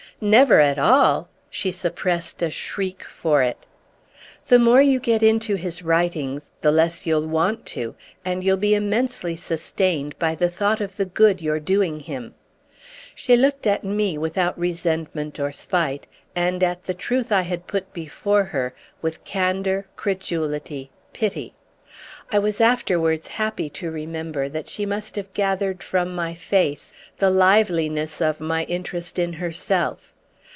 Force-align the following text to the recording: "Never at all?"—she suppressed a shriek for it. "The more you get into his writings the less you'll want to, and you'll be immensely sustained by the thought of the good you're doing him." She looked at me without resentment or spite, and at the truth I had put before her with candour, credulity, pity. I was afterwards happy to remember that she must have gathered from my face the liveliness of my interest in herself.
"Never 0.23 0.59
at 0.59 0.77
all?"—she 0.77 1.71
suppressed 1.71 2.43
a 2.43 2.51
shriek 2.51 3.03
for 3.03 3.41
it. 3.41 3.65
"The 4.45 4.59
more 4.59 4.79
you 4.79 4.99
get 4.99 5.23
into 5.23 5.55
his 5.55 5.81
writings 5.81 6.51
the 6.61 6.71
less 6.71 7.07
you'll 7.07 7.25
want 7.25 7.65
to, 7.73 7.95
and 8.23 8.43
you'll 8.43 8.55
be 8.57 8.75
immensely 8.75 9.35
sustained 9.35 10.13
by 10.19 10.35
the 10.35 10.47
thought 10.47 10.79
of 10.79 10.97
the 10.97 11.05
good 11.05 11.41
you're 11.41 11.59
doing 11.59 12.01
him." 12.01 12.35
She 13.15 13.35
looked 13.35 13.65
at 13.65 13.83
me 13.83 14.15
without 14.15 14.55
resentment 14.59 15.39
or 15.39 15.51
spite, 15.51 16.05
and 16.35 16.61
at 16.63 16.83
the 16.83 16.93
truth 16.93 17.31
I 17.31 17.41
had 17.41 17.65
put 17.65 17.91
before 17.91 18.43
her 18.43 18.75
with 19.01 19.23
candour, 19.23 19.87
credulity, 19.95 20.91
pity. 21.13 21.55
I 22.33 22.39
was 22.39 22.61
afterwards 22.61 23.27
happy 23.27 23.69
to 23.71 23.91
remember 23.91 24.47
that 24.47 24.69
she 24.69 24.85
must 24.85 25.17
have 25.17 25.33
gathered 25.33 25.83
from 25.83 26.15
my 26.15 26.33
face 26.33 26.93
the 27.19 27.29
liveliness 27.29 28.21
of 28.21 28.39
my 28.39 28.63
interest 28.63 29.19
in 29.19 29.33
herself. 29.33 30.13